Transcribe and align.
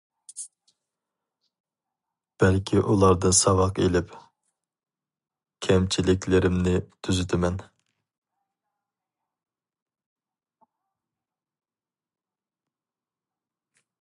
بەلكى 2.43 2.81
ئۇلاردىن 2.93 3.35
ساۋاق 3.39 3.81
ئېلىپ، 3.83 4.15
كەمچىلىكلىرىمنى 5.67 6.75
تۈزىتىمەن. 7.07 7.61